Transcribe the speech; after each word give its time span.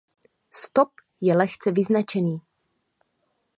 Stop 0.51 0.89
je 1.21 1.33
lehce 1.35 1.67
vyznačený. 1.71 2.41